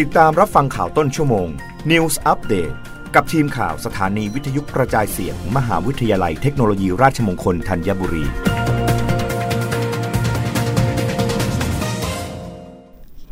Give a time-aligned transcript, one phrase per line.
[0.00, 1.48] ติดตามรับฟังข่าวต้นชั่วโมง
[1.90, 2.74] News Update
[3.14, 8.24] กับทีมข่าวสถานีวิทยุกระจายเสียงมมหาวิทยาลัยเทคโนโลยีราชมงคลธัญบุรี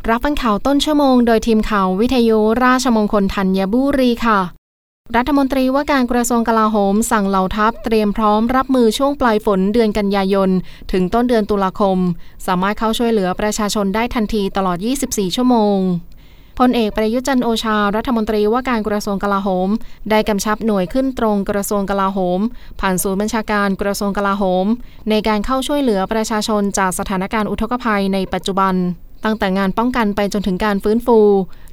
[0.09, 4.39] รับฟังข่าวต้นชั่วโมงโดยทีมข่าววิทยุราชมงคลธัญบุรีค่ะ
[5.15, 10.49] รัฐมนตรีว่าการกระทรวงกลาโหม สั่งเหล่าทัพเตรียมพร้อมรับมือช่วงปลายฝนเดือนกันยายน
[10.91, 11.97] ถึงต้นเดือนตุลาคม
[12.47, 15.79] สามารถเข้าช่วยเหลือประชาชนได้ทันทีตลอด 24 ชั่วโมง
[16.59, 19.69] พลเอกประยุจันโอชา รัฐมนตรีว่าการกระทรวงกลาโหม
[20.09, 22.39] ได้กำชับหน่วยขึ้นตรงกระทรวงกลาโหม
[22.79, 24.65] ผ่านศูนย์บัญชาการกระทรวงกลาโหม
[25.09, 28.75] ในการเข้าช่วยเหลือประชาชนจากสถานการณ์อุทกภัยในปัจจุบัน
[29.23, 31.19] ตั้งแต่งานป้องกันไปจนถึงการฟื้นฟู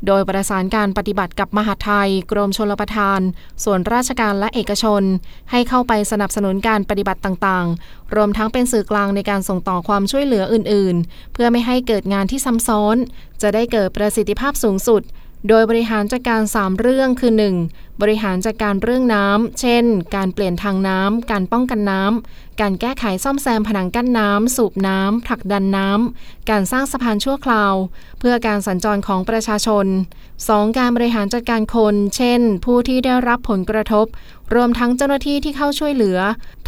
[0.06, 3.20] โดยประสานการปฏิบัติกับมหาไทย กรมชลประทาน
[3.64, 5.02] ส่วนราชการและเอกชน
[5.50, 12.96] ให้เข้าไปสนับสนุนการปฏิบัติต่างๆ รวมทั้งเป็นสื่อกลางในการส่งต่อความช่วยเหลืออื่น ๆ เพื่อไม่ให้เกิดงานที่ซ้ำซ้อน
[13.42, 15.02] จะได้เกิดประสิทธิภาพสูงสุด
[15.48, 17.32] โดยบริหารจัดการ 3 เรื่องคือ
[17.66, 18.00] 1.
[18.00, 27.74] บริหารจัดการเรื่องน้ำ เช่น การเปลี่ยนทางน้ำ การป้องกันน้ำ การแก้ไขซ่อมแซมผนังกั้นน้ำ สูบน้ำ ผลักดันน้ำ การสร้างสะพานชั่วคราว
[28.20, 29.86] เพื่อการสัญจรของประชาชน
[30.32, 30.78] 2.
[30.78, 34.06] การบริหารจัดการคน เช่น ผู้ที่ได้รับผลกระทบ
[34.54, 36.18] รวมทั้งเจ้าหน้าที่ที่เข้าช่วยเหลือ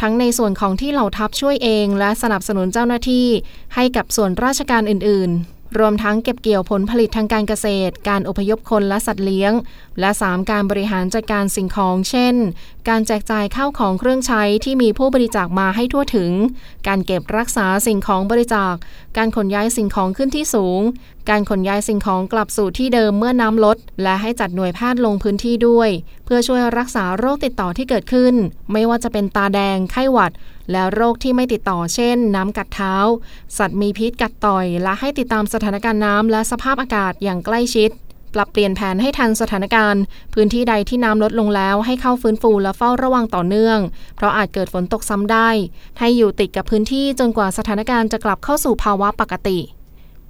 [0.01, 3.27] ทั้งในส่วนของที่เหล่าทัพช่วยเอง และสนับสนุนเจ้าหน้าที่
[3.75, 9.53] ให้กับส่วนราชการอื่น ๆ รวมทั้งเก็บเกี่ยวผลผลิตทางการเกษตร การอพยพคนและสัตว์เลี้ยง
[9.99, 10.49] และ 3.
[10.51, 12.35] การบริหารจัดการสิ่งของ เช่น
[12.89, 16.31] การแจกจ่ายข้าวของเครื่องใช้ที่มีผู้บริจาคมาให้ทั่วถึง
[16.87, 18.73] การเก็บรักษาสิ่งของบริจาค
[19.17, 20.81] การขนย้ายสิ่งของขึ้นที่สูง
[21.29, 25.89] การขนย้ายสิ่งของกลับสู่ที่เดิมเมื่อน้ำลด และให้จัดหน่วยแพทย์ลงพื้นที่ด้วย
[26.25, 28.33] เพื่อช่วยรักษาโรคติดต่อที่เกิดขึ้น
[28.71, 30.31] ไม่ว่าจะเป็นตาแดง ไข้หวัด
[30.71, 32.95] และโรคที่ไม่ติดต่อเช่น น้ำกัดเท้า
[33.57, 37.91] สัตว์มีพิษกัดต่อย และให้ติดตามสถานการณ์น้ำและสภาพอากาศอย่างใกล้ชิด
[38.33, 43.79] ปรับเปลี่ยนแผนให้ทันสถานการณ์ พื้นที่ใดที่น้ำลดลงแล้วให้เข้าฟื้นฟูและเฝ้าระวังต่อเนื่อง
[44.15, 45.49] เพราะอาจเกิดฝนตกซ้ำได้
[45.99, 49.59] ให้อยู่ติดกับพื้นที่จนกว่าสถานการณ์จะกลับเข้าสู่ภาวะปกติ